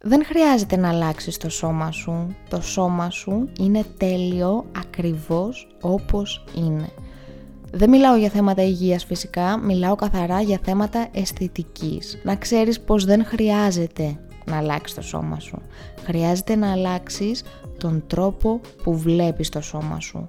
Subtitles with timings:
[0.00, 2.36] Δεν χρειάζεται να αλλάξεις το σώμα σου.
[2.48, 6.88] Το σώμα σου είναι τέλειο ακριβώς όπως είναι.
[7.72, 12.20] Δεν μιλάω για θέματα υγείας φυσικά, μιλάω καθαρά για θέματα αισθητικής.
[12.24, 15.62] Να ξέρεις πως δεν χρειάζεται να αλλάξεις το σώμα σου.
[16.04, 17.42] Χρειάζεται να αλλάξεις
[17.78, 20.28] τον τρόπο που βλέπεις το σώμα σου.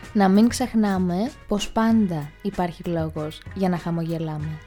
[0.13, 4.59] να μην ξεχνάμε πως πάντα υπάρχει λόγος για να χαμογελάμε.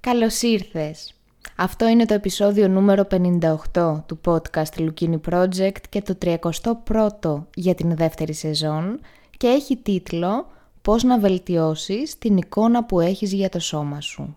[0.00, 1.14] Καλώς ήρθες!
[1.56, 7.96] Αυτό είναι το επεισόδιο νούμερο 58 του podcast Lukini Project και το 31ο για την
[7.96, 9.00] δεύτερη σεζόν
[9.36, 10.46] και έχει τίτλο
[10.82, 14.36] «Πώς να βελτιώσεις την εικόνα που έχεις για το σώμα σου».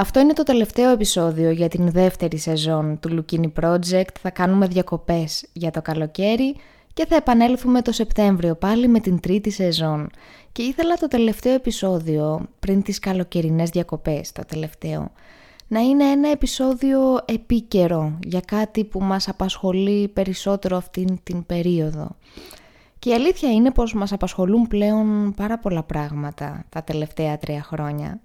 [0.00, 4.14] Αυτό είναι το τελευταίο επεισόδιο για την δεύτερη σεζόν του Lukini Project.
[4.20, 6.56] Θα κάνουμε διακοπές για το καλοκαίρι
[6.94, 10.10] και θα επανέλθουμε το Σεπτέμβριο πάλι με την τρίτη σεζόν.
[10.52, 15.10] Και ήθελα το τελευταίο επεισόδιο, πριν τις καλοκαιρινές διακοπές, το τελευταίο,
[15.68, 22.16] να είναι ένα επεισόδιο επίκαιρο για κάτι που μας απασχολεί περισσότερο αυτήν την περίοδο.
[22.98, 28.20] Και η αλήθεια είναι πως μας απασχολούν πλέον πάρα πολλά πράγματα τα τελευταία τρία χρόνια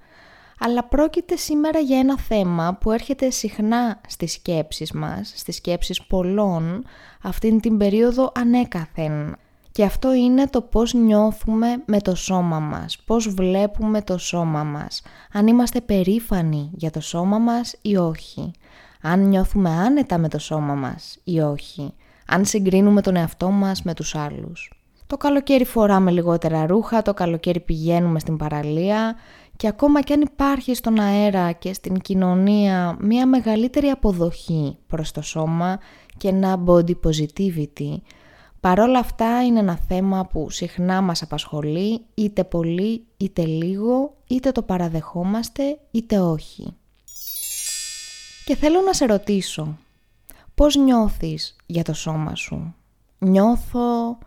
[0.65, 6.85] αλλά πρόκειται σήμερα για ένα θέμα που έρχεται συχνά στις σκέψεις μας, στις σκέψεις πολλών,
[7.21, 9.35] αυτήν την περίοδο ανέκαθεν.
[9.71, 15.01] Και αυτό είναι το πώς νιώθουμε με το σώμα μας, πώς βλέπουμε το σώμα μας,
[15.33, 18.51] αν είμαστε περήφανοι για το σώμα μας ή όχι,
[19.01, 21.93] αν νιώθουμε άνετα με το σώμα μας ή όχι,
[22.27, 24.71] αν συγκρίνουμε τον εαυτό μας με τους άλλους.
[25.07, 29.15] Το καλοκαίρι φοράμε λιγότερα ρούχα, το καλοκαίρι πηγαίνουμε στην παραλία
[29.63, 35.21] και ακόμα και αν υπάρχει στον αέρα και στην κοινωνία μια μεγαλύτερη αποδοχή προς το
[35.21, 35.79] σώμα
[36.17, 37.97] και ένα body positivity,
[38.59, 44.61] παρόλα αυτά είναι ένα θέμα που συχνά μας απασχολεί είτε πολύ είτε λίγο, είτε το
[44.61, 46.75] παραδεχόμαστε είτε όχι.
[48.45, 49.77] Και θέλω να σε ρωτήσω,
[50.55, 52.75] πώς νιώθεις για το σώμα σου;
[53.19, 54.17] Νιώθω...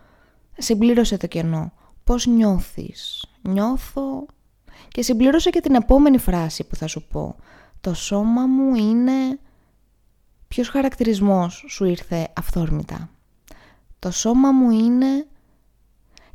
[0.57, 1.71] Συμπλήρωσε το κενό.
[2.03, 4.25] Πώς νιώθεις; Νιώθω
[4.87, 7.35] και συμπλήρωσε και την επόμενη φράση που θα σου πω.
[7.81, 9.39] Το σώμα μου είναι...
[10.47, 13.09] Ποιος χαρακτηρισμός σου ήρθε αυθόρμητα.
[13.99, 15.27] Το σώμα μου είναι...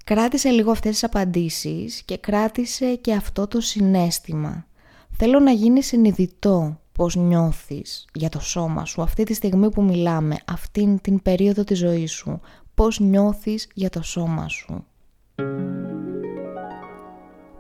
[0.04, 4.66] Κράτησε λίγο αυτές τις απαντήσεις και κράτησε και αυτό το συνέστημα.
[5.10, 10.36] Θέλω να γίνει συνειδητό πώς νιώθεις για το σώμα σου αυτή τη στιγμή που μιλάμε,
[10.47, 12.41] αυτήν την περίοδο της ζωής σου.
[12.74, 14.84] Πώς νιώθεις για το σώμα σου.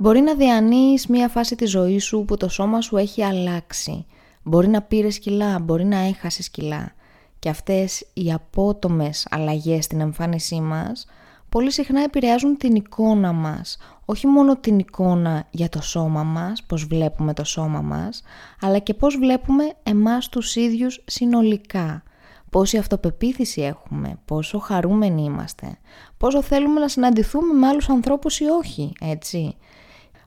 [0.02, 4.06] Μπορεί να διανύεις μία φάση της ζωής σου που το σώμα σου έχει αλλάξει.
[4.42, 6.92] Μπορεί να πήρες κιλά, μπορεί να έχασες κιλά.
[7.38, 11.06] Και αυτές οι απότομες αλλαγές στην εμφάνισή μας
[11.48, 13.78] πολύ συχνά επηρεάζουν την εικόνα μας.
[14.04, 18.22] Όχι μόνο την εικόνα για το σώμα μας, πώς βλέπουμε το σώμα μας,
[18.60, 22.02] αλλά και πώς βλέπουμε εμάς τους ίδιους συνολικά.
[22.50, 25.78] Πόση αυτοπεποίθηση έχουμε, πόσο χαρούμενοι είμαστε,
[26.16, 29.56] πόσο θέλουμε να συναντηθούμε με άλλους ανθρώπους ή όχι, έτσι.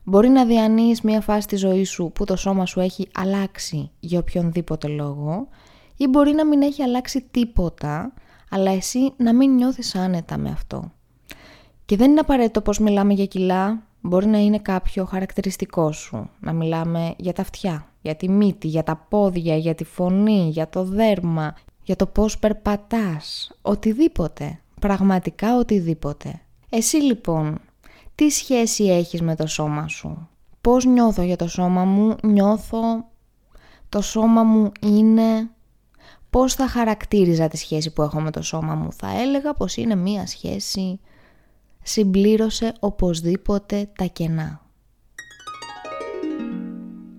[0.08, 4.18] Μπορεί να διανύεις μια φάση της ζωής σου που το σώμα σου έχει αλλάξει για
[4.18, 5.48] οποιονδήποτε λόγο
[5.96, 8.12] ή μπορεί να μην έχει αλλάξει τίποτα,
[8.50, 10.92] αλλά εσύ να μην νιώθεις άνετα με αυτό.
[11.84, 16.30] Και δεν είναι απαραίτητο πως μιλάμε για κιλά, μπορεί να είναι κάποιο χαρακτηριστικό σου.
[16.40, 20.68] Να μιλάμε για τα αυτιά, για τη μύτη, για τα πόδια, για τη φωνή, για
[20.68, 26.40] το δέρμα, για το πώς περπατάς, οτιδήποτε, πραγματικά οτιδήποτε.
[26.70, 27.60] Εσύ λοιπόν
[28.16, 30.28] τι σχέση έχεις με το σώμα σου;
[30.60, 33.08] Πώς νιώθω για το σώμα μου, νιώθω
[33.88, 35.50] το σώμα μου είναι...
[36.30, 39.94] Πώς θα χαρακτήριζα τη σχέση που έχω με το σώμα μου; Θα έλεγα πως είναι
[39.94, 41.00] μία σχέση
[41.82, 44.60] συμπλήρωσε οπωσδήποτε τα κενά.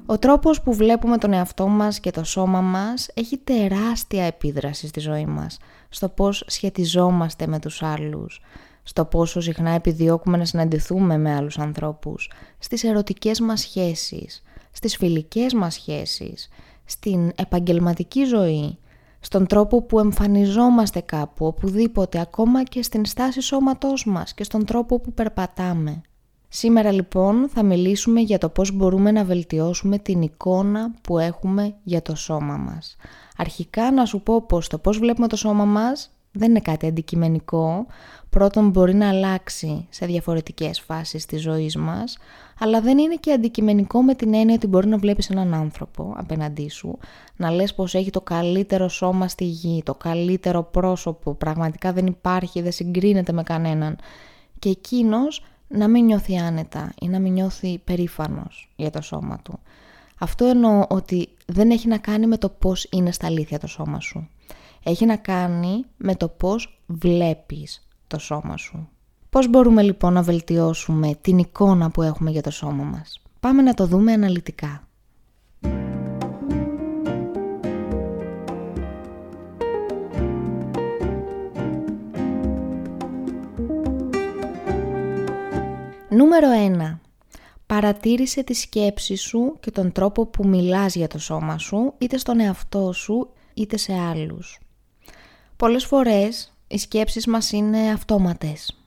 [0.06, 5.00] Ο τρόπος που βλέπουμε τον εαυτό μας και το σώμα μας έχει τεράστια επίδραση στη
[5.00, 5.58] ζωή μας,
[5.90, 8.42] στο πώς σχετιζόμαστε με τους άλλους,
[8.88, 15.54] στο πόσο συχνά επιδιώκουμε να συναντηθούμε με άλλους ανθρώπους, στις ερωτικές μας σχέσεις, στις φιλικές
[15.54, 16.50] μας σχέσεις,
[16.86, 18.78] στην επαγγελματική ζωή,
[19.19, 25.00] στον τρόπο που εμφανιζόμαστε κάπου, οπουδήποτε, ακόμα και στην στάση σώματός μας και στον τρόπο
[25.00, 26.01] που περπατάμε.
[26.48, 32.01] Σήμερα λοιπόν θα μιλήσουμε για το πώς μπορούμε να βελτιώσουμε την εικόνα που έχουμε για
[32.01, 32.95] το σώμα μας.
[33.38, 37.86] Αρχικά να σου πω πως το πώς βλέπουμε το σώμα μας δεν είναι κάτι αντικειμενικό.
[38.38, 42.18] Πρώτον μπορεί να αλλάξει σε διαφορετικές φάσεις της ζωής μας,
[42.60, 46.69] αλλά δεν είναι και αντικειμενικό με την έννοια ότι μπορεί να βλέπεις έναν άνθρωπο απέναντί
[46.69, 46.98] σου,
[47.36, 52.62] να λες πως έχει το καλύτερο σώμα στη γη, το καλύτερο πρόσωπο, πραγματικά δεν υπάρχει,
[52.62, 53.98] δεν συγκρίνεται με κανέναν.
[54.60, 59.60] Και εκείνος να μην νιώθει άνετα ή να μην νιώθει περήφανος για το σώμα του.
[60.19, 64.00] Αυτό εννοώ ότι δεν έχει να κάνει με το πώς είναι στα αλήθεια το σώμα
[64.00, 64.30] σου.
[64.83, 68.89] Έχει να κάνει με το πώς βλέπεις το σώμα σου.
[69.30, 73.74] Πώς μπορούμε λοιπόν να βελτιώσουμε την εικόνα που έχουμε για το σώμα μας; Πάμε να
[73.74, 74.88] το δούμε αναλυτικά.
[86.09, 86.48] Νούμερο
[86.95, 87.00] 1.
[87.65, 92.39] Παρατήρησε τη σκέψη σου και τον τρόπο που μιλάς για το σώμα σου, είτε στον
[92.39, 94.59] εαυτό σου, είτε σε άλλους.
[95.57, 98.78] Πολλές φορές οι σκέψεις μας είναι αυτόματες.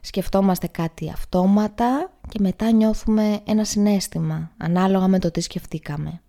[0.00, 6.20] Σκεφτόμαστε κάτι αυτόματα και μετά νιώθουμε ένα συνέστημα, ανάλογα με το τι σκεφτήκαμε.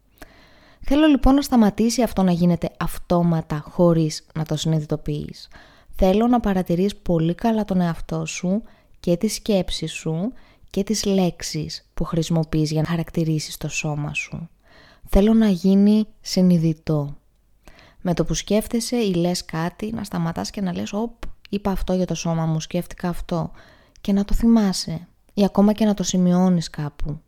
[0.88, 5.48] Θέλω λοιπόν να σταματήσει αυτό να γίνεται αυτόματα χωρίς να το συνειδητοποιείς.
[5.96, 8.62] Θέλω να παρατηρείς πολύ καλά τον εαυτό σου
[9.00, 10.34] και τις σκέψεις σου
[10.70, 14.50] και τις λέξεις που χρησιμοποιείς για να χαρακτηρίσεις το σώμα σου.
[15.08, 17.18] Θέλω να γίνει συνειδητό.
[18.08, 21.12] Με το που σκέφτεσαι ή λες κάτι, να σταματάς και να λες «Οπ,
[21.50, 23.52] είπα αυτό για το σώμα μου, σκέφτηκα αυτό»
[24.02, 27.20] και να το θυμάσαι ή ακόμα και να το σημειώνεις κάπου.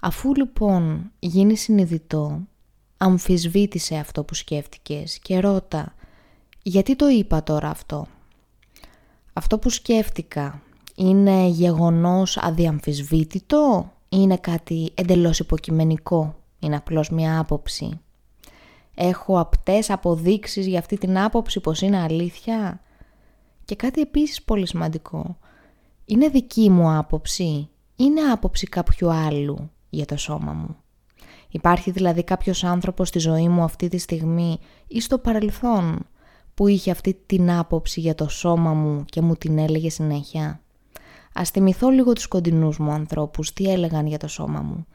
[0.00, 2.40] Αφού λοιπόν γίνει συνειδητό,
[2.96, 5.94] αμφισβήτησε αυτό που σκέφτηκες και ρώτα
[6.62, 8.06] «Γιατί το είπα τώρα αυτό»
[9.32, 10.62] Αυτό που σκέφτηκα
[10.94, 18.00] είναι γεγονός αδιαμφισβήτητο ή είναι κάτι εντελώς υποκειμενικό, είναι απλώς μια άποψη;
[18.94, 22.80] Έχω απτές αποδείξεις για αυτή την άποψη πως είναι αλήθεια.
[23.64, 25.36] Και κάτι επίσης πολύ σημαντικό.
[26.04, 30.76] Είναι δική μου άποψη, είναι άποψη κάποιου άλλου για το σώμα μου;
[31.48, 36.06] Υπάρχει δηλαδή κάποιος άνθρωπος στη ζωή μου αυτή τη στιγμή ή στο παρελθόν
[36.54, 40.60] που είχε αυτή την άποψη για το σώμα μου και μου την έλεγε συνέχεια;
[41.34, 44.86] Ας θυμηθώ λίγο τους κοντινούς μου ανθρώπους, τι έλεγαν για το σώμα μου;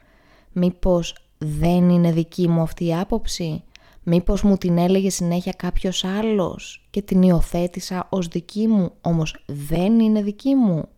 [0.52, 3.62] Μήπως δεν είναι δική μου αυτή η άποψη,
[4.08, 10.00] μήπως μου την έλεγε συνέχεια κάποιος άλλος και την υιοθέτησα ως δική μου, όμως δεν
[10.00, 10.88] είναι δική μου.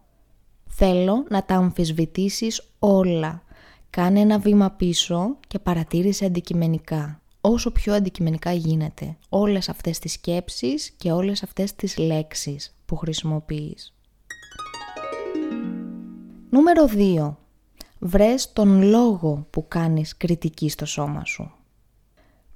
[0.66, 3.42] Θέλω να τα αμφισβητήσεις όλα.
[3.90, 7.20] Κάνε ένα βήμα πίσω και παρατήρησε αντικειμενικά.
[7.40, 13.94] Όσο πιο αντικειμενικά γίνεται όλες αυτές τις σκέψεις και όλες αυτές τις λέξεις που χρησιμοποιείς.
[16.50, 17.36] Νούμερο 2.
[17.98, 21.52] Βρες τον λόγο που κάνεις κριτική στο σώμα σου.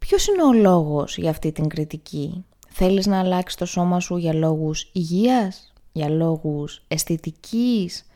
[0.06, 4.34] Ποιος είναι ο λόγος για αυτή την κριτική; Θέλεις να αλλάξεις το σώμα σου για
[4.34, 8.06] λόγους υγείας, για λόγους αισθητικής,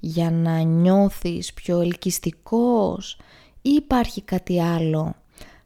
[0.00, 3.18] για να νιώθεις πιο ελκυστικός
[3.62, 5.14] ή υπάρχει κάτι άλλο;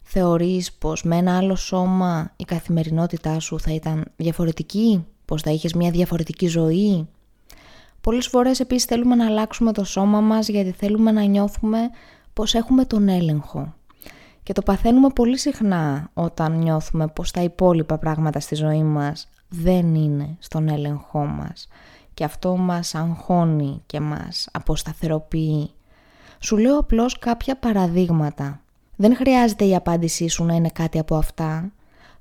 [0.02, 5.72] Θεωρείς πως με ένα άλλο σώμα η καθημερινότητά σου θα ήταν διαφορετική, πως θα είχες
[5.72, 7.08] μια διαφορετική ζωή;
[8.00, 11.78] Πολλές φορές επίσης θέλουμε να αλλάξουμε το σώμα μας γιατί θέλουμε να νιώθουμε
[12.32, 13.76] πως έχουμε τον έλεγχο.
[14.48, 19.94] Και το παθαίνουμε πολύ συχνά όταν νιώθουμε πως τα υπόλοιπα πράγματα στη ζωή μας δεν
[19.94, 21.68] είναι στον έλεγχό μας.
[22.14, 25.70] Και αυτό μας αγχώνει και μας αποσταθεροποιεί.
[26.38, 28.60] Σου λέω απλώς κάποια παραδείγματα.
[28.96, 31.72] Δεν χρειάζεται η απάντησή σου να είναι κάτι από αυτά.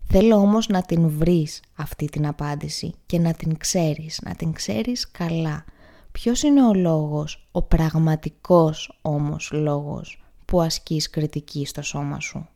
[0.03, 5.11] Θέλω όμως να την βρεις αυτή την απάντηση και να την ξέρεις, να την ξέρεις
[5.11, 5.63] καλά.
[6.11, 12.47] Ποιος είναι ο λόγος, ο πραγματικός όμως λόγος; Που ασκείς κριτική στο σώμα σου.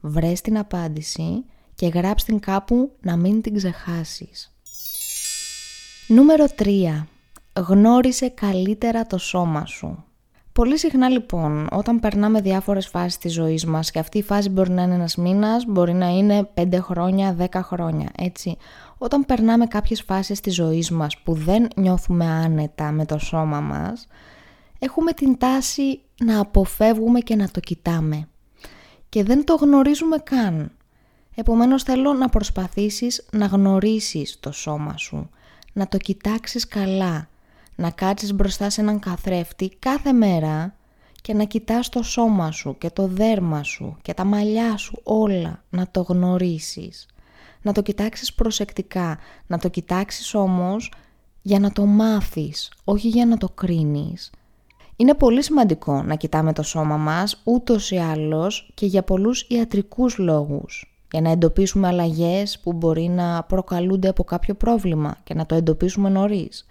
[0.00, 1.44] Βρες την απάντηση
[1.74, 4.54] και γράψ την κάπου να μην την ξεχάσεις.
[6.06, 7.06] Νούμερο 3.
[7.56, 10.04] Γνώρισε καλύτερα το σώμα σου.
[10.52, 14.70] Πολύ συχνά λοιπόν όταν περνάμε διάφορες φάσεις της ζωής μας και αυτή η φάση μπορεί
[14.70, 18.56] να είναι ένας μήνας, μπορεί να είναι 5 χρόνια, 10 χρόνια, έτσι.
[18.98, 24.06] Όταν περνάμε κάποιες φάσεις της ζωής μας που δεν νιώθουμε άνετα με το σώμα μας,
[24.84, 28.28] έχουμε την τάση να αποφεύγουμε και να το κοιτάμε.
[29.08, 30.72] Και δεν το γνωρίζουμε καν.
[31.34, 35.30] Επομένως θέλω να προσπαθήσεις να γνωρίσεις το σώμα σου,
[35.72, 37.28] να το κοιτάξεις καλά,
[37.76, 40.74] να κάτσεις μπροστά σε έναν καθρέφτη κάθε μέρα
[41.22, 45.62] και να κοιτάς το σώμα σου και το δέρμα σου και τα μαλλιά σου όλα
[45.70, 47.06] να το γνωρίσεις.
[47.62, 50.92] να το κοιτάξεις προσεκτικά, να το κοιτάξεις όμως
[51.42, 54.30] για να το μάθεις, όχι για να το κρίνεις.
[54.96, 60.18] Είναι πολύ σημαντικό να κοιτάμε το σώμα μας ούτως ή άλλως και για πολλούς ιατρικούς
[60.18, 60.96] λόγους.
[61.12, 66.08] Για να εντοπίσουμε αλλαγές που μπορεί να προκαλούνται από κάποιο πρόβλημα και να το εντοπίσουμε
[66.08, 66.66] νωρίς.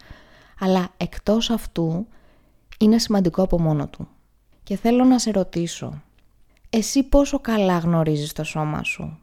[0.59, 2.07] Αλλά εκτός αυτού
[2.79, 4.07] είναι σημαντικό από μόνο του.
[4.63, 6.01] Και θέλω να σε ρωτήσω,
[6.69, 9.19] εσύ πόσο καλά γνωρίζεις το σώμα σου;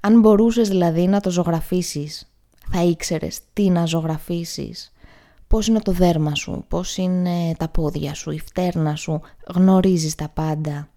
[0.00, 2.32] Αν μπορούσες δηλαδή να το ζωγραφίσεις,
[2.70, 4.92] θα ήξερες τι να ζωγραφίσεις.
[5.54, 9.20] Πώς είναι το δέρμα σου, πώς είναι τα πόδια σου, η φτέρνα σου,
[9.54, 10.88] γνωρίζεις τα πάντα.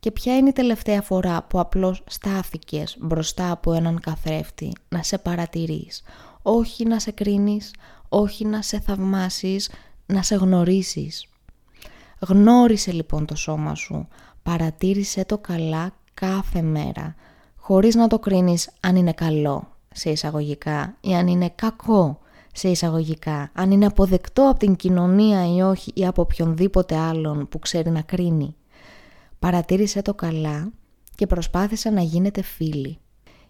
[0.00, 5.18] Και ποια είναι η τελευταία φορά που απλώς στάθηκες μπροστά από έναν καθρέφτη να σε
[5.18, 6.02] παρατηρείς.
[6.42, 7.74] Όχι να σε κρίνεις,
[8.08, 9.70] όχι να σε θαυμάσεις,
[10.06, 11.26] να σε γνωρίσεις.
[12.18, 14.08] Γνώρισε λοιπόν το σώμα σου,
[14.42, 17.14] παρατήρησε το καλά κάθε μέρα,
[17.56, 22.18] χωρίς να το κρίνεις αν είναι καλό σε εισαγωγικά ή αν είναι κακό
[22.58, 27.58] σε εισαγωγικά, αν είναι αποδεκτό από την κοινωνία ή όχι ή από οποιονδήποτε άλλον που
[27.58, 28.56] ξέρει να κρίνει.
[29.38, 30.72] Παρατήρησε το καλά
[31.14, 32.98] και προσπάθησε να γίνετε φίλοι.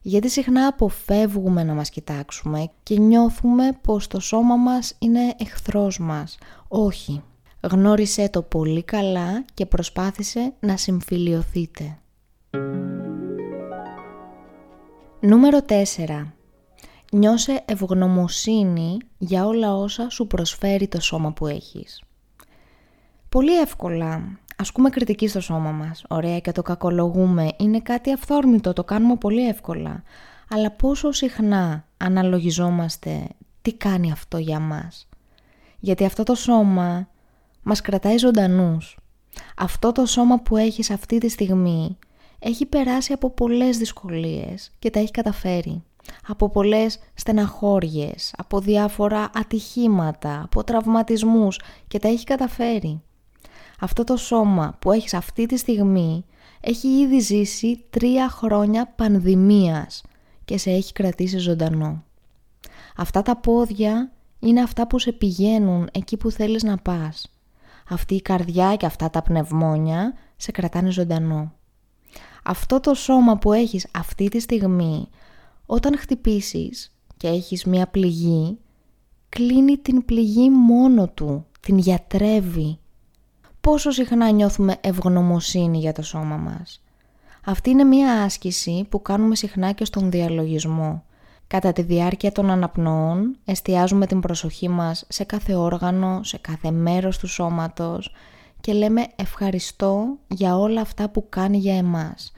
[0.03, 6.39] Γιατί συχνά αποφεύγουμε να μας κοιτάξουμε και νιώθουμε πως το σώμα μας είναι εχθρός μας.
[6.69, 7.23] Όχι,
[7.61, 11.99] Γνώρισε το πολύ καλά και προσπάθησε να συμφιλιωθείτε.
[15.21, 16.38] Νούμερο 4.
[17.13, 22.03] Νιώσε ευγνωμοσύνη για όλα όσα σου προσφέρει το σώμα που έχεις.
[23.29, 26.05] Πολύ εύκολα ασκούμε κριτική στο σώμα μας.
[26.09, 27.49] Ωραία και το κακολογούμε.
[27.57, 30.03] Είναι κάτι αυθόρμητο, το κάνουμε πολύ εύκολα.
[30.51, 33.29] Αλλά πόσο συχνά αναλογιζόμαστε
[33.63, 35.09] τι κάνει αυτό για μας.
[35.79, 37.09] Γιατί αυτό το σώμα
[37.63, 38.99] μας κρατάει ζωντανούς.
[39.57, 41.99] Αυτό το σώμα που έχεις αυτή τη στιγμή
[42.39, 45.83] έχει περάσει από πολλές δυσκολίες και τα έχει καταφέρει.
[46.27, 53.03] Από πολλές στεναχώριες, από διάφορα ατυχήματα, από τραυματισμούς και τα έχει καταφέρει.
[53.81, 56.25] Αυτό το σώμα που έχεις αυτή τη στιγμή
[56.61, 60.03] έχει ήδη ζήσει τρία χρόνια πανδημίας
[60.45, 62.03] και σε έχει κρατήσει ζωντανό.
[62.97, 67.31] Αυτά τα πόδια είναι αυτά που σε πηγαίνουν εκεί που θέλεις να πας
[67.89, 71.53] αυτή η καρδιά και αυτά τα πνευμόνια σε κρατάνε ζωντανό.
[72.45, 75.09] Αυτό το σώμα που έχεις αυτή τη στιγμή,
[75.71, 78.59] όταν χτυπήσεις και έχεις μία πληγή,
[79.29, 82.79] κλείνει την πληγή μόνο του, την γιατρεύει.
[83.61, 86.83] Πόσο συχνά νιώθουμε ευγνωμοσύνη για το σώμα μας.
[87.45, 91.05] Αυτή είναι μία άσκηση που κάνουμε συχνά και στον διαλογισμό.
[91.47, 97.19] Κατά τη διάρκεια των αναπνοών εστιάζουμε την προσοχή μας σε κάθε όργανο, σε κάθε μέρος
[97.19, 98.15] του σώματος
[98.61, 102.33] και λέμε ευχαριστώ για όλα αυτά που κάνει για εμάς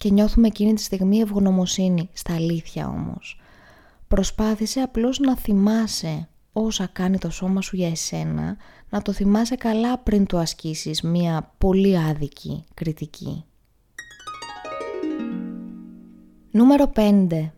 [0.00, 3.40] και νιώθουμε εκείνη τη στιγμή ευγνωμοσύνη, στα αλήθεια όμως.
[4.08, 8.56] Προσπάθησε απλώς να θυμάσαι όσα κάνει το σώμα σου για εσένα,
[8.90, 13.44] να το θυμάσαι καλά πριν του ασκήσεις μία πολύ άδικη κριτική.
[16.50, 17.50] Νούμερο 5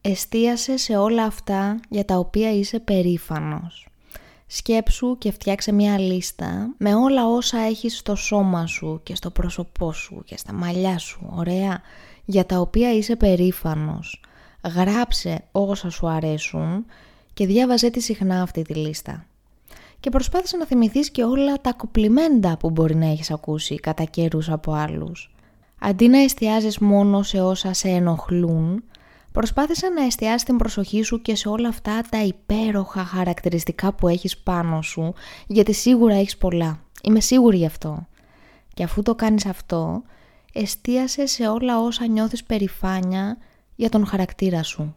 [0.00, 3.88] Εστίασε σε όλα αυτά για τα οποία είσαι περήφανος.
[4.46, 9.92] Σκέψου και φτιάξε μια λίστα με όλα όσα έχεις στο σώμα σου και στο πρόσωπό
[9.92, 11.80] σου και στα μαλλιά σου, ωραία,
[12.24, 14.22] για τα οποία είσαι περήφανος.
[14.74, 16.84] Γράψε όσα σου αρέσουν
[17.34, 19.26] και διάβαζε τη συχνά αυτή τη λίστα.
[20.00, 24.50] Και προσπάθησε να θυμηθείς και όλα τα κοπλιμέντα που μπορεί να έχεις ακούσει κατά καιρούς
[24.50, 25.34] από άλλους.
[25.80, 28.84] Αντί να εστιάζεις μόνο σε όσα σε ενοχλούν,
[29.36, 34.38] Προσπάθησε να εστιάσει την προσοχή σου και σε όλα αυτά τα υπέροχα χαρακτηριστικά που έχεις
[34.38, 35.14] πάνω σου,
[35.46, 36.80] γιατί σίγουρα έχεις πολλά.
[37.02, 38.06] Είμαι σίγουρη γι' αυτό.
[38.74, 40.02] Και αφού το κάνεις αυτό,
[40.52, 43.38] εστίασε σε όλα όσα νιώθεις περηφάνια
[43.74, 44.94] για τον χαρακτήρα σου.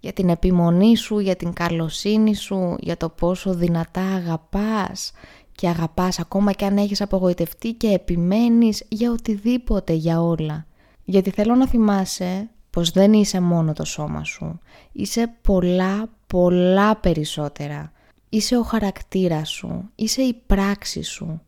[0.00, 5.12] Για την επιμονή σου, για την καλοσύνη σου, για το πόσο δυνατά αγαπάς
[5.52, 10.66] και αγαπάς ακόμα και αν έχεις απογοητευτεί και επιμένεις για οτιδήποτε, για όλα.
[11.04, 14.60] Γιατί θέλω να θυμάσαι πως δεν είσαι μόνο το σώμα σου.
[14.92, 17.92] Είσαι πολλά, πολλά περισσότερα.
[18.28, 21.40] Είσαι ο χαρακτήρας σου, είσαι η πράξη σου.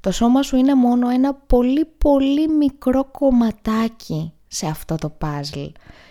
[0.00, 5.64] Το σώμα σου είναι μόνο ένα πολύ πολύ μικρό κομματάκι σε αυτό το παζλ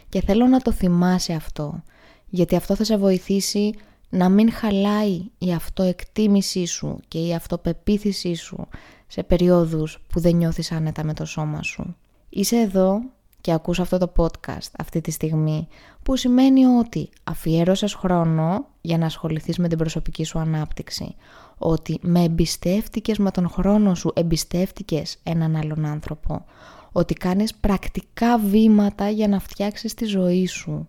[0.09, 1.83] και θέλω να το θυμάσαι αυτό
[2.29, 3.73] γιατί αυτό θα σε βοηθήσει
[4.09, 8.67] να μην χαλάει η αυτοεκτίμησή σου και η αυτοπεποίθησή σου
[9.07, 11.95] σε περιόδους που δεν νιώθεις άνετα με το σώμα σου.
[12.29, 13.01] Είσαι εδώ
[13.47, 15.67] και ακούς αυτό το podcast αυτή τη στιγμή,
[16.03, 21.15] που σημαίνει ότι αφιέρωσες χρόνο για να ασχοληθείς με την προσωπική σου ανάπτυξη,
[21.57, 26.45] ότι με εμπιστεύτηκες με τον χρόνο σου, εμπιστεύτηκες έναν άλλον άνθρωπο,
[26.91, 30.87] ότι κάνεις πρακτικά βήματα για να φτιάξεις τη ζωή σου.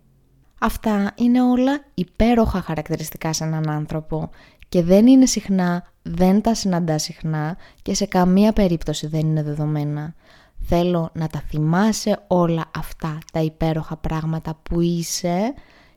[0.59, 4.29] Αυτά είναι όλα υπέροχα χαρακτηριστικά σε έναν άνθρωπο
[4.69, 10.13] και δεν είναι συχνά, δεν τα συναντάς συχνά και σε καμία περίπτωση δεν είναι δεδομένα.
[10.71, 15.53] Θέλω να τα θυμάσαι όλα αυτά τα υπέροχα πράγματα που είσαι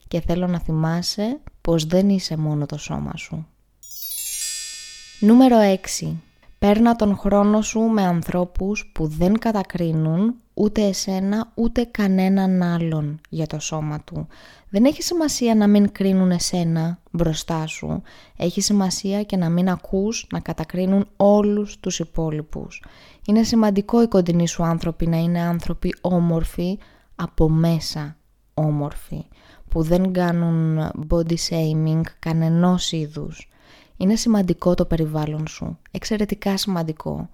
[0.09, 3.47] και θέλω να θυμάσαι πως δεν είσαι μόνο το σώμα σου.
[5.21, 5.57] Νούμερο
[6.01, 6.13] 6.
[6.59, 13.47] Παίρνα τον χρόνο σου με ανθρώπους που δεν κατακρίνουν ούτε εσένα ούτε κανέναν άλλον για
[13.47, 14.27] το σώμα του.
[14.69, 18.03] Δεν έχει σημασία να μην κρίνουν εσένα μπροστά σου.
[18.37, 22.85] Έχει σημασία και να μην ακούς να κατακρίνουν όλους τους υπόλοιπους.
[23.27, 26.79] Είναι σημαντικό οι κοντινοί σου άνθρωποι να είναι άνθρωποι όμορφοι
[27.15, 28.17] από μέσα
[28.55, 29.25] όμορφοι
[29.69, 30.79] που δεν κάνουν
[31.09, 33.49] body shaming κανενός είδους.
[33.97, 37.29] Είναι σημαντικό το περιβάλλον σου, εξαιρετικά σημαντικό.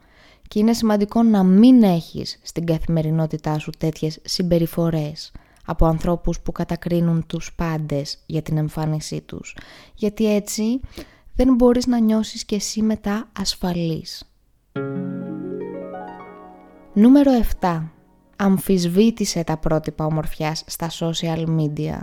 [0.49, 5.33] Και είναι σημαντικό να μην έχεις στην καθημερινότητά σου τέτοιες συμπεριφορές
[5.65, 9.57] από ανθρώπους που κατακρίνουν τους πάντες για την εμφάνισή τους.
[9.95, 10.81] Γιατί έτσι
[11.35, 14.33] δεν μπορείς να νιώσεις και εσύ μετά ασφαλής.
[16.93, 17.83] Νούμερο 7.
[18.37, 21.99] Αμφισβήτησε τα πρότυπα ομορφιάς στα social media.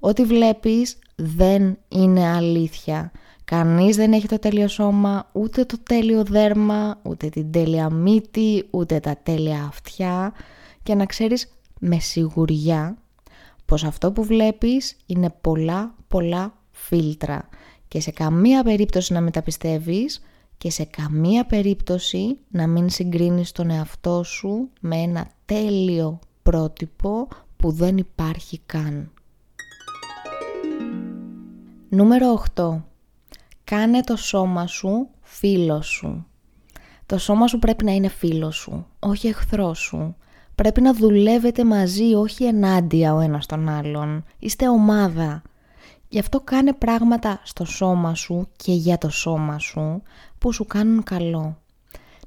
[0.00, 3.12] Ό,τι βλέπεις δεν είναι αλήθεια.
[3.52, 9.00] Κανείς δεν έχει το τέλειο σώμα, ούτε το τέλειο δέρμα, ούτε την τέλεια μύτη, ούτε
[9.00, 10.32] τα τέλεια αυτιά
[10.82, 12.98] και να ξέρεις με σιγουριά
[13.64, 17.48] πως αυτό που βλέπεις είναι πολλά πολλά φίλτρα
[17.88, 20.22] και σε καμία περίπτωση να μεταπιστεύεις
[20.58, 27.70] και σε καμία περίπτωση να μην συγκρίνεις τον εαυτό σου με ένα τέλειο πρότυπο που
[27.70, 29.10] δεν υπάρχει καν.
[31.88, 32.91] Νούμερο 8.
[33.72, 36.26] Κάνε το σώμα σου φίλο σου.
[37.06, 40.16] Το σώμα σου πρέπει να είναι φίλο σου, όχι εχθρό σου.
[40.54, 44.24] Πρέπει να δουλεύετε μαζί, όχι ενάντια ο ένας τον άλλον.
[44.38, 45.42] Είστε ομάδα.
[46.08, 50.02] Γι' αυτό κάνε πράγματα στο σώμα σου και για το σώμα σου
[50.38, 51.58] που σου κάνουν καλό.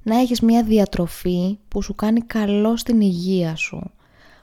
[0.04, 3.92] Να έχεις μια διατροφή που σου κάνει καλό στην υγεία σου.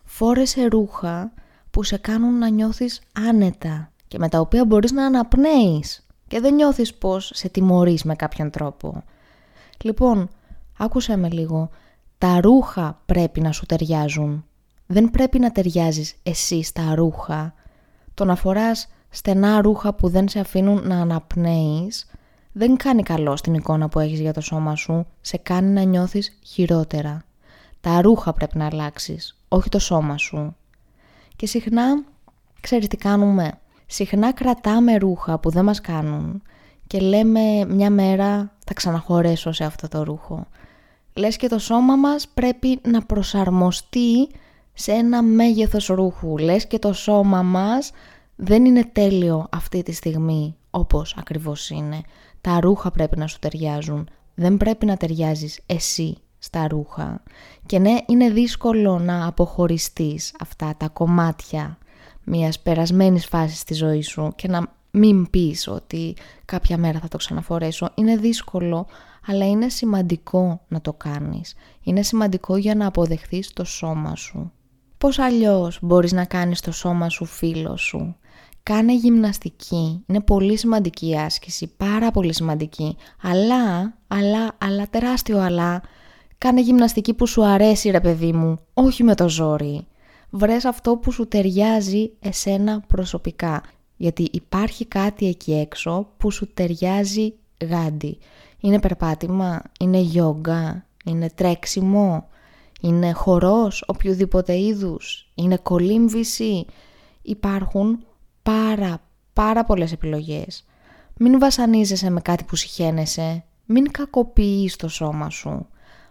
[0.05, 1.33] Φόρεσε ρούχα
[1.71, 6.55] που σε κάνουν να νιώθεις άνετα και με τα οποία μπορείς να αναπνέεις και δεν
[6.55, 9.03] νιώθεις πως σε τιμωρείς με κάποιον τρόπο.
[9.83, 10.29] Λοιπόν,
[10.79, 11.71] άκουσε με λίγο,
[12.19, 14.45] τα ρούχα πρέπει να σου ταιριάζουν.
[14.87, 17.55] Δεν πρέπει να ταιριάζεις εσύ στα ρούχα.
[18.15, 22.11] Το να φοράς στενά ρούχα που δεν σε αφήνουν να αναπνέεις
[22.53, 26.39] δεν κάνει καλό στην εικόνα που έχεις για το σώμα σου, σε κάνει να νιώθεις
[26.43, 27.25] χειρότερα.
[27.81, 30.57] Τα ρούχα πρέπει να αλλάξεις, όχι το σώμα σου.
[31.37, 32.05] Και συχνά,
[32.61, 33.53] ξέρεις τι κάνουμε,
[33.93, 36.43] συχνά κρατάμε ρούχα που δεν μας κάνουν
[36.87, 40.47] και λέμε μια μέρα θα ξαναχωρέσω σε αυτό το ρούχο.
[41.15, 44.29] Λες και το σώμα μας πρέπει να προσαρμοστεί
[44.73, 46.39] σε ένα μέγεθος ρούχου.
[46.39, 47.91] Λες και το σώμα μας
[48.37, 52.01] δεν είναι τέλειο αυτή τη στιγμή όπως ακριβώς είναι.
[52.41, 54.09] Τα ρούχα πρέπει να σου ταιριάζουν.
[54.35, 57.23] Δεν πρέπει να ταιριάζεις εσύ στα ρούχα.
[57.67, 61.79] Και ναι, είναι δύσκολο να αποχωριστείς αυτά τα κομμάτια
[62.25, 67.17] μιας περασμένης φάσης στη ζωής σου και να μην πεις ότι κάποια μέρα θα το
[67.17, 67.91] ξαναφορέσω.
[67.95, 68.87] Είναι δύσκολο,
[69.27, 71.55] αλλά είναι σημαντικό να το κάνεις.
[71.83, 74.53] Είναι σημαντικό για να αποδεχθείς το σώμα σου.
[74.99, 78.17] Πώς αλλιώς μπορείς να κάνεις το σώμα σου φίλο σου;
[78.63, 80.05] Κάνε γυμναστική.
[80.07, 82.97] Είναι πολύ σημαντική η άσκηση, πάρα πολύ σημαντική.
[83.23, 85.83] Αλλά, αλλά, αλλά, τεράστιο αλλά,
[86.39, 89.87] κάνε γυμναστική που σου αρέσει ρε παιδί μου, όχι με το ζόρι.
[90.35, 93.63] Βρες αυτό που σου ταιριάζει εσένα προσωπικά.
[93.97, 97.35] Γιατί υπάρχει κάτι εκεί έξω που σου ταιριάζει
[97.69, 98.19] γάντι.
[98.61, 102.29] Είναι περπάτημα, είναι γιόγκα, είναι τρέξιμο,
[102.81, 106.65] είναι χορός οποιοδήποτε είδους, είναι κολύμβηση.
[107.23, 108.05] Υπάρχουν
[108.43, 109.01] πάρα
[109.33, 110.65] πάρα πολλές επιλογές.
[111.17, 115.67] Μην βασανίζεσαι με κάτι που συχαίνεσαι, μην κακοποιείς το σώμα σου.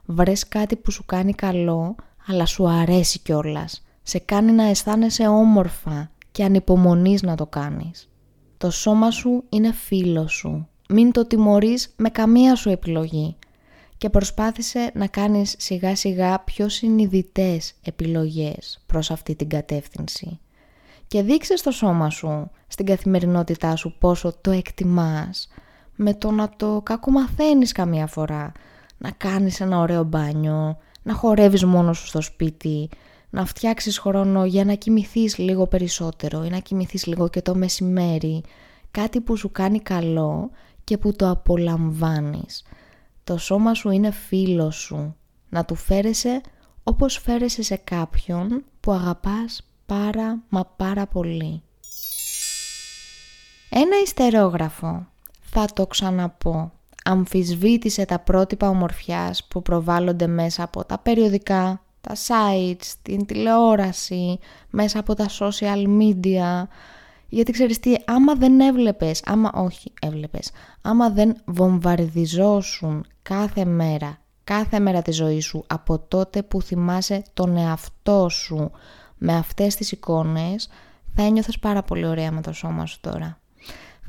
[0.06, 1.96] Βρες κάτι που σου κάνει καλό,
[2.28, 3.84] αλλά σου αρέσει κιόλας.
[4.04, 8.10] Σε κάνει να αισθάνεσαι όμορφα και ανυπομονείς να το κάνεις.
[8.58, 10.68] Το σώμα σου είναι φίλο σου.
[10.90, 13.36] Μην το τιμωρείς με καμία σου επιλογή
[13.98, 20.40] και προσπάθησε να κάνεις σιγά σιγά πιο συνειδητές επιλογές προς αυτή την κατεύθυνση
[21.12, 25.48] και δείξε στο σώμα σου, στην καθημερινότητά σου πόσο το εκτιμάς
[25.96, 28.52] με το να το κακομαθαίνεις καμία φορά,
[28.98, 32.90] να κάνεις ένα ωραίο μπάνιο, να χορεύεις μόνος σου στο σπίτι,
[33.32, 38.44] να φτιάξεις χρόνο για να κοιμηθείς λίγο περισσότερο ή να κοιμηθείς λίγο και το μεσημέρι,
[38.92, 40.50] κάτι που σου κάνει καλό
[40.84, 42.64] και που το απολαμβάνεις.
[43.24, 45.16] Το σώμα σου είναι φίλος σου,
[45.50, 46.42] να του φέρεσαι
[46.84, 51.62] όπως φέρεσαι σε κάποιον που αγαπάς πάρα μα πάρα πολύ.
[53.70, 55.08] Ένα ιστερόγραφο,
[55.42, 56.72] θα το ξαναπώ,
[57.04, 65.00] αμφισβήτησε τα πρότυπα ομορφιάς που προβάλλονται μέσα από τα περιοδικά, τα sites, την τηλεόραση, μέσα
[65.00, 66.68] από τα social media.
[67.28, 74.80] Γιατί ξέρεις τι, άμα δεν έβλεπες, άμα όχι έβλεπες, άμα δεν βομβαρδιζόσουν κάθε μέρα, κάθε
[74.80, 78.72] μέρα τη ζωή σου από τότε που θυμάσαι τον εαυτό σου
[79.18, 80.70] με αυτές τις εικόνες,
[81.16, 83.40] θα ένιωθες πάρα πολύ ωραία με το σώμα σου τώρα.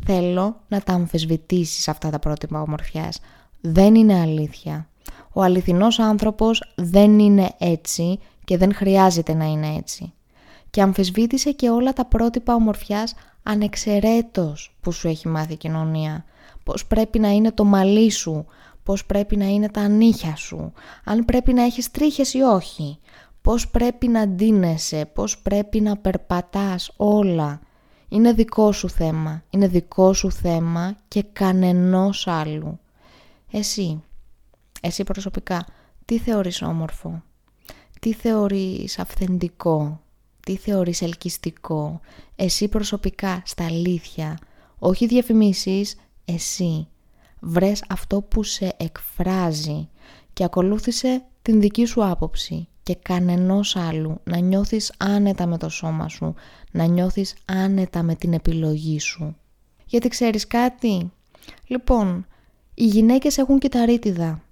[0.04, 3.20] Θέλω να τα αμφισβητήσεις αυτά τα πρότυπα ομορφιάς.
[3.60, 4.88] Δεν είναι αλήθεια.
[5.32, 10.12] Ο αληθινός άνθρωπος δεν είναι έτσι και δεν χρειάζεται να είναι έτσι.
[10.70, 16.24] Και αμφισβήτησε και όλα τα πρότυπα ομορφιάς ανεξαιρέτως που σου έχει μάθει η κοινωνία.
[16.62, 18.46] Πώς πρέπει να είναι το μαλλί σου,
[18.82, 20.72] πώς πρέπει να είναι τα νύχια σου,
[21.04, 22.98] αν πρέπει να έχεις τρίχες ή όχι,
[23.42, 27.60] πώς πρέπει να ντύνεσαι, πώς πρέπει να περπατάς όλα.
[28.08, 32.78] Είναι δικό σου θέμα, είναι δικό σου θέμα και κανενός άλλου.
[33.50, 34.02] Εσύ,
[34.84, 35.66] εσύ προσωπικά,
[36.04, 37.22] τι θεωρείς όμορφο,
[38.00, 40.00] τι θεωρείς αυθεντικό,
[40.40, 42.00] τι θεωρείς ελκυστικό,
[42.36, 44.38] εσύ προσωπικά, στα αλήθεια,
[44.78, 46.86] όχι διαφημίσεις, εσύ.
[47.40, 49.88] Βρες αυτό που σε εκφράζει
[50.32, 56.08] και ακολούθησε την δική σου άποψη και κανενός άλλου να νιώθεις άνετα με το σώμα
[56.08, 56.34] σου,
[56.70, 59.36] να νιώθεις άνετα με την επιλογή σου.
[59.86, 61.12] Γιατί ξέρεις κάτι;
[61.66, 62.26] Λοιπόν,
[62.74, 64.42] οι γυναίκες έχουν κυταρίτιδα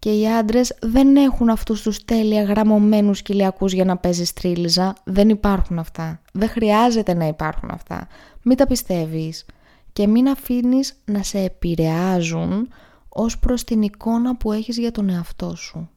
[0.00, 4.94] και οι άντρες δεν έχουν αυτούς τους τέλεια γραμμωμένους κοιλιακούς για να παίζει τρίλιζα.
[5.04, 6.20] Δεν υπάρχουν αυτά.
[6.32, 8.08] Δεν χρειάζεται να υπάρχουν αυτά.
[8.42, 9.46] Μην τα πιστεύεις
[9.92, 12.68] και μην αφήνεις να σε επηρεάζουν
[13.08, 15.90] ως προς την εικόνα που έχεις για τον εαυτό σου.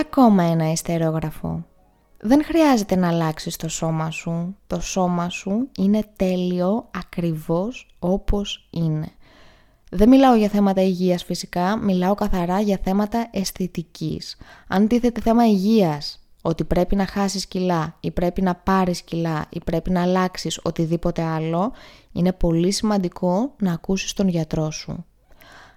[0.00, 1.66] Ακόμα ένα ιστερόγραφο.
[2.20, 4.56] Δεν χρειάζεται να αλλάξεις το σώμα σου.
[4.66, 9.15] Το σώμα σου είναι τέλειο ακριβώς όπως είναι.
[9.90, 14.36] Δεν μιλάω για θέματα υγείας φυσικά, μιλάω καθαρά για θέματα αισθητικής.
[14.68, 19.60] Αν τίθεται θέμα υγείας, ότι πρέπει να χάσεις κιλά ή πρέπει να πάρεις κιλά ή
[19.64, 21.72] πρέπει να αλλάξεις οτιδήποτε άλλο,
[22.12, 25.04] είναι πολύ σημαντικό να ακούσεις τον γιατρό σου.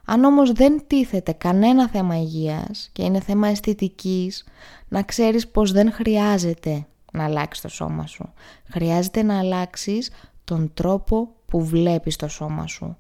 [0.05, 4.45] Αν όμως δεν τίθεται κανένα θέμα υγείας και είναι θέμα αισθητικής,
[4.87, 8.33] να ξέρεις πως δεν χρειάζεται να αλλάξεις το σώμα σου.
[8.69, 10.11] Χρειάζεται να αλλάξεις
[10.43, 12.97] τον τρόπο που βλέπεις το σώμα σου.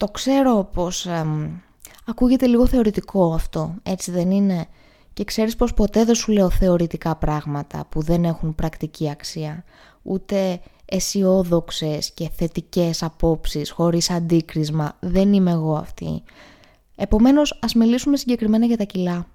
[0.00, 1.06] Το ξέρω πως
[2.06, 4.66] ακούγεται λίγο θεωρητικό αυτό, έτσι δεν είναι;
[5.12, 9.64] Και ξέρεις πως ποτέ δεν σου λέω θεωρητικά πράγματα που δεν έχουν πρακτική αξία.
[10.02, 14.96] Ούτε αισιόδοξες και θετικές απόψεις χωρίς αντίκρισμα.
[15.00, 16.22] Δεν είμαι εγώ αυτή.
[16.96, 19.26] Επομένως, ας μιλήσουμε συγκεκριμένα για τα κιλά.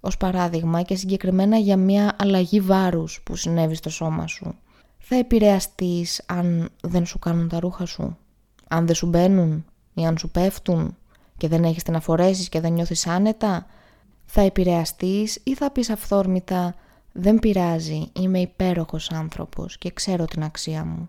[0.00, 4.54] Ως παράδειγμα και συγκεκριμένα για μια αλλαγή βάρους που συνέβη στο σώμα σου.
[4.98, 8.16] Θα επηρεαστείς αν δεν σου κάνουν τα ρούχα σου.
[8.68, 9.64] Αν δεν σου μπαίνουν;
[9.98, 10.96] Ή αν σου πέφτουν
[11.36, 13.66] και δεν έχεις την να και δεν νιώθεις άνετα.
[14.26, 16.74] Θα επηρεαστείς ή θα πεις αυθόρμητα
[17.12, 21.08] δεν πειράζει, είμαι υπέροχος άνθρωπος και ξέρω την αξία μου.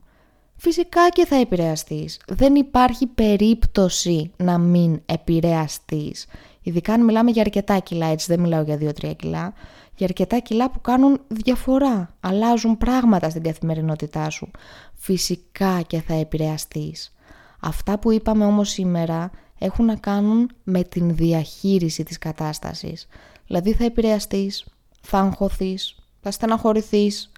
[0.56, 2.20] Φυσικά και θα επηρεαστείς.
[2.28, 6.26] Δεν υπάρχει περίπτωση να μην επηρεαστείς.
[6.62, 9.54] Ειδικά αν μιλάμε για αρκετά κιλά, έτσι δεν μιλάω για 2-3 κιλά.
[9.96, 14.52] Για αρκετά κιλά που κάνουν διαφορά, αλλάζουν πράγματα στην καθημερινότητά σου.
[14.96, 17.14] Φυσικά και θα επηρεαστείς.
[17.60, 23.08] Αυτά που είπαμε όμως σήμερα έχουν να κάνουν με την διαχείριση της κατάστασης.
[23.48, 24.66] Δηλαδή θα επηρεαστείς,
[25.02, 27.32] θα αγχωθείς, θα στεναχωρηθείς,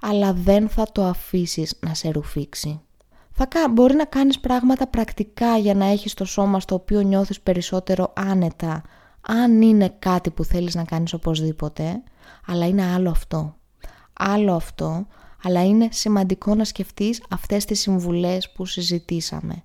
[0.00, 2.80] αλλά δεν θα το αφήσεις να σε ρουφήξει.
[3.30, 8.12] Θα, μπορεί να κάνεις πράγματα πρακτικά για να έχεις το σώμα στο οποίο νιώθεις περισσότερο
[8.16, 8.82] άνετα,
[9.20, 12.02] αν είναι κάτι που θέλεις να κάνεις οπωσδήποτε,
[12.46, 13.56] αλλά είναι άλλο αυτό.
[14.12, 15.06] Άλλο αυτό,
[15.46, 19.62] αλλά είναι σημαντικό να σκεφτείς αυτές τις συμβουλές που συζητήσαμε.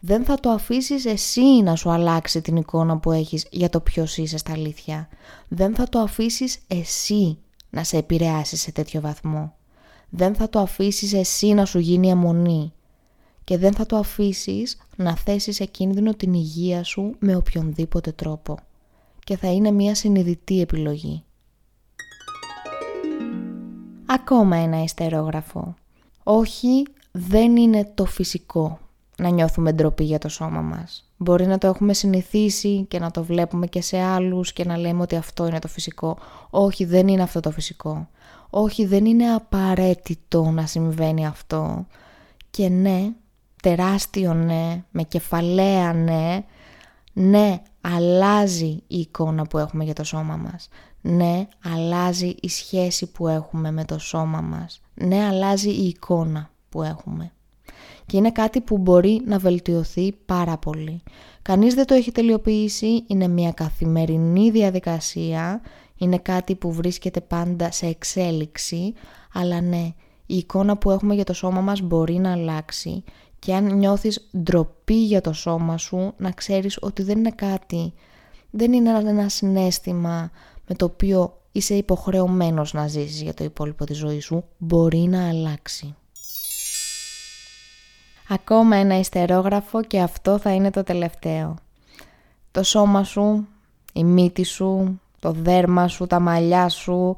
[0.00, 4.16] Δεν θα το αφήσεις εσύ να σου αλλάξει την εικόνα που έχεις για το ποιος
[4.16, 5.08] είσαι στα αλήθεια.
[5.48, 7.38] Δεν θα το αφήσεις εσύ
[7.70, 9.54] να σε επηρεάσει σε τέτοιο βαθμό.
[10.08, 12.72] Δεν θα το αφήσεις εσύ να σου γίνει αιμονή
[13.44, 18.58] και δεν θα το αφήσεις να θέσεις σε κίνδυνο την υγεία σου με οποιονδήποτε τρόπο
[19.24, 21.24] και θα είναι μια συνειδητή επιλογή.
[24.14, 25.74] Ακόμα ένα ιστερόγραφο.
[26.22, 28.78] Όχι, δεν είναι το φυσικό
[29.16, 31.10] να νιώθουμε ντροπή για το σώμα μας.
[31.16, 35.02] Μπορεί να το έχουμε συνηθίσει και να το βλέπουμε και σε άλλους και να λέμε
[35.02, 36.18] ότι αυτό είναι το φυσικό.
[36.50, 38.08] Όχι, δεν είναι αυτό το φυσικό.
[38.50, 41.86] Όχι, δεν είναι απαραίτητο να συμβαίνει αυτό.
[42.50, 43.10] Και ναι,
[43.62, 46.44] τεράστιο ναι, με κεφαλαία ναι,
[47.12, 50.68] ναι, αλλάζει η εικόνα που έχουμε για το σώμα μας.
[51.06, 54.80] Ναι, αλλάζει η σχέση που έχουμε με το σώμα μας.
[54.94, 57.32] Ναι, αλλάζει η εικόνα που έχουμε.
[58.06, 61.02] Και είναι κάτι που μπορεί να βελτιωθεί πάρα πολύ.
[61.42, 65.60] Κανείς δεν το έχει τελειοποιήσει, είναι μια καθημερινή διαδικασία,
[65.96, 68.92] είναι κάτι που βρίσκεται πάντα σε εξέλιξη,
[69.32, 69.94] αλλά ναι,
[70.26, 73.04] η εικόνα που έχουμε για το σώμα μας μπορεί να αλλάξει
[73.38, 77.92] και αν νιώθεις ντροπή για το σώμα σου, να ξέρεις ότι δεν είναι κάτι,
[78.50, 80.30] δεν είναι ένα συνέστημα
[80.66, 85.28] με το οποίο είσαι υποχρεωμένος να ζήσεις για το υπόλοιπο της ζωής σου, μπορεί να
[85.28, 85.94] αλλάξει.
[88.28, 91.54] Ακόμα ένα ιστερόγραφο και αυτό θα είναι το τελευταίο.
[92.50, 93.46] Το σώμα σου,
[93.92, 97.16] η μύτη σου, το δέρμα σου, τα μαλλιά σου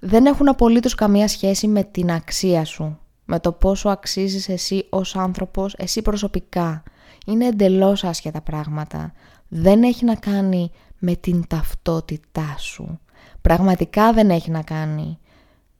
[0.00, 5.16] δεν έχουν απολύτως καμία σχέση με την αξία σου, με το πόσο αξίζεις εσύ ως
[5.16, 6.82] άνθρωπος, εσύ προσωπικά.
[7.26, 9.12] Είναι εντελώς άσχετα πράγματα.
[9.48, 10.70] Δεν έχει να κάνει
[11.04, 13.00] με την ταυτότητά σου.
[13.40, 15.18] Πραγματικά δεν έχει να κάνει.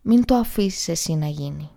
[0.02, 1.70] Μην το αφήσεις εσύ να γίνει.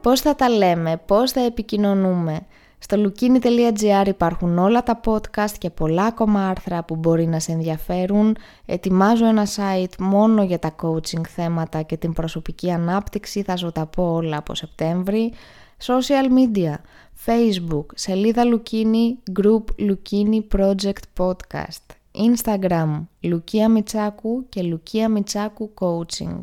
[0.00, 2.46] Πώς θα τα λέμε, πώς θα επικοινωνούμε.
[2.78, 8.36] Στο lukini.gr υπάρχουν όλα τα podcast και πολλά ακόμα άρθρα που μπορεί να σε ενδιαφέρουν.
[8.66, 13.86] Ετοιμάζω ένα site μόνο για τα coaching θέματα και την προσωπική ανάπτυξη, θα σου τα
[13.86, 15.32] πω όλα από Σεπτέμβρη.
[15.82, 16.74] Social media,
[17.26, 26.40] Facebook, σελίδα Lukini, group Lukini Project Podcast, Instagram, Λουκία Μιτσάκου και Λουκία Μιτσάκου Coaching,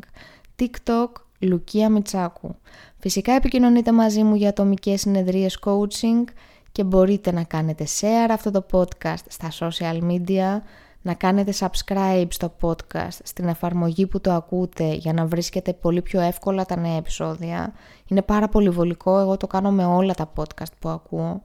[0.58, 2.54] TikTok, Λουκία Μιτσάκου.
[2.98, 6.24] Φυσικά επικοινωνείτε μαζί μου για ατομικές συνεδρίες coaching
[6.72, 10.60] και μπορείτε να κάνετε share αυτό το podcast στα social media,
[11.02, 16.20] να κάνετε subscribe στο podcast στην εφαρμογή που το ακούτε για να βρίσκετε πολύ πιο
[16.20, 17.72] εύκολα τα νέα επεισόδια.
[18.06, 21.42] Είναι πάρα πολύ βολικό, εγώ το κάνω με όλα τα podcast που ακούω.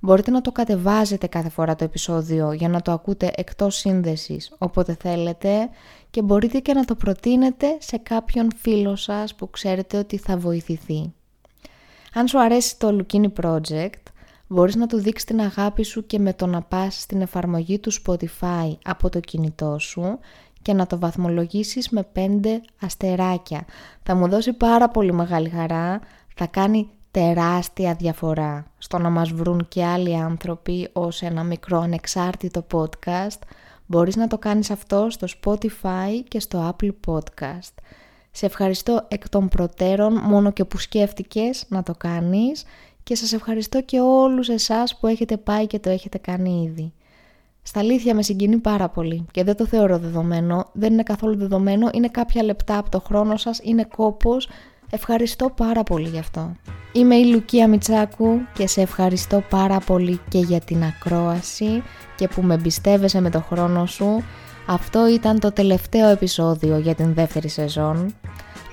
[0.00, 4.96] Μπορείτε να το κατεβάζετε κάθε φορά το επεισόδιο για να το ακούτε εκτός σύνδεσης όποτε
[5.00, 5.68] θέλετε
[6.10, 11.12] και μπορείτε και να το προτείνετε σε κάποιον φίλο σας που ξέρετε ότι θα βοηθηθεί.
[12.14, 14.02] Αν σου αρέσει το Lukini Project,
[14.46, 17.92] μπορείς να του δείξεις την αγάπη σου και με το να πας στην εφαρμογή του
[17.92, 20.18] Spotify από το κινητό σου
[20.62, 22.20] και να το βαθμολογήσεις με 5
[22.80, 23.64] αστεράκια.
[24.02, 26.00] Θα μου δώσει πάρα πολύ μεγάλη χαρά,
[26.34, 32.66] θα κάνει τεράστια διαφορά στο να μας βρουν και άλλοι άνθρωποι ως ένα μικρό ανεξάρτητο
[32.72, 33.38] podcast.
[33.86, 37.74] Μπορείς να το κάνεις αυτό στο Spotify και στο Apple Podcast.
[38.30, 42.64] Σε ευχαριστώ εκ των προτέρων μόνο και που σκέφτηκες να το κάνεις
[43.04, 46.92] και σας ευχαριστώ και όλους εσάς που έχετε πάει και το έχετε κάνει ήδη.
[47.62, 51.90] Στα αλήθεια με συγκινεί πάρα πολύ και δεν το θεωρώ δεδομένο, δεν είναι καθόλου δεδομένο,
[51.92, 54.48] είναι κάποια λεπτά από το χρόνο σας, είναι κόπος,
[54.90, 56.56] ευχαριστώ πάρα πολύ γι' αυτό.
[56.92, 61.82] Είμαι η Λουκία Μιτσάκου και σε ευχαριστώ πάρα πολύ και για την ακρόαση
[62.16, 64.24] και που με εμπιστεύεσαι με το χρόνο σου.
[64.66, 68.14] Αυτό ήταν το τελευταίο επεισόδιο για την δεύτερη σεζόν.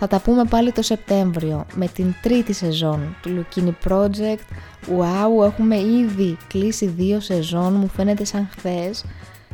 [0.03, 4.39] Θα τα πούμε πάλι το Σεπτέμβριο με την τρίτη σεζόν του Λουκίνι Project.
[4.97, 9.05] Wow, έχουμε ήδη κλείσει δύο σεζόν, μου φαίνεται σαν χθες.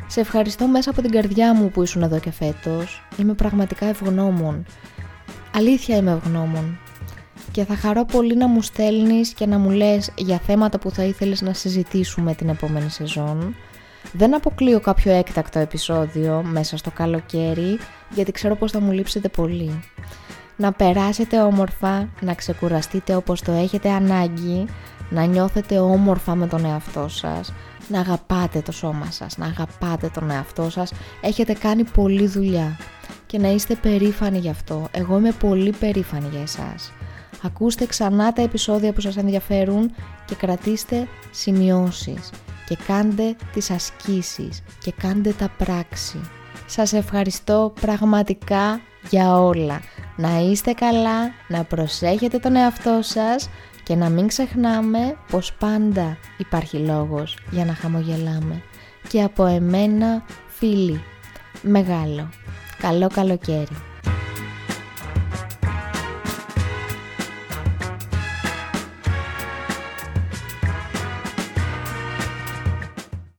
[0.06, 3.06] Σε ευχαριστώ μέσα από την καρδιά μου που ήσουν εδώ και φέτος.
[3.18, 4.64] Είμαι πραγματικά ευγνώμων.
[5.54, 6.78] Αλήθεια είμαι ευγνώμων.
[7.52, 11.02] Και θα χαρώ πολύ να μου στέλνεις και να μου λες για θέματα που θα
[11.02, 13.54] ήθελες να συζητήσουμε την επόμενη σεζόν.
[14.12, 17.78] Δεν αποκλείω κάποιο έκτακτο επεισόδιο μέσα στο καλοκαίρι,
[18.14, 19.80] γιατί ξέρω πως θα μου λείψετε πολύ.
[20.60, 24.66] Να περάσετε όμορφα, να ξεκουραστείτε όπως το έχετε ανάγκη,
[25.10, 27.52] να νιώθετε όμορφα με τον εαυτό σας,
[27.88, 30.92] να αγαπάτε το σώμα σας, να αγαπάτε τον εαυτό σας.
[31.20, 32.76] Έχετε κάνει πολλή δουλειά
[33.26, 34.88] και να είστε περήφανοι γι' αυτό.
[34.90, 36.92] Εγώ είμαι πολύ περήφανη για εσάς.
[37.42, 39.94] Ακούστε ξανά τα επεισόδια που σας ενδιαφέρουν
[40.24, 42.30] και κρατήστε σημειώσεις
[42.66, 46.20] και κάντε τις ασκήσεις και κάντε τα πράξη.
[46.66, 49.80] Σας ευχαριστώ πραγματικά για όλα.
[50.16, 53.48] Να είστε καλά, να προσέχετε τον εαυτό σας
[53.82, 58.62] και να μην ξεχνάμε πως πάντα υπάρχει λόγος για να χαμογελάμε.
[59.08, 61.02] Και από εμένα φίλοι,
[61.62, 62.28] μεγάλο,
[62.80, 63.76] καλό καλοκαίρι.